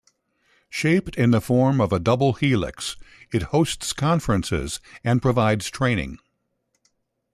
[0.67, 2.95] Shaped in the form of a double helix,
[3.31, 6.17] it hosts conferences and provides training.